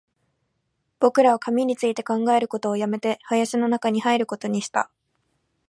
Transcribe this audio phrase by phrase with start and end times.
[0.99, 4.89] 僕らは紙について考えることを止めて、林の中に入ることにした